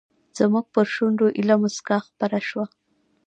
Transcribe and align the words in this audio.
زموږ 0.37 0.65
پر 0.73 0.85
شونډو 0.93 1.27
ایله 1.37 1.55
موسکا 1.61 1.97
خپره 2.07 2.37
شوه. 2.47 2.65